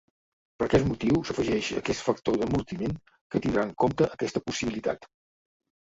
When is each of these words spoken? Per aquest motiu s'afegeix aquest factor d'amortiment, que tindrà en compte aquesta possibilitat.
Per 0.61 0.63
aquest 0.67 0.87
motiu 0.93 1.19
s'afegeix 1.27 1.69
aquest 1.83 2.03
factor 2.09 2.41
d'amortiment, 2.43 2.99
que 3.13 3.45
tindrà 3.47 3.69
en 3.71 3.79
compte 3.87 4.13
aquesta 4.19 4.47
possibilitat. 4.51 5.13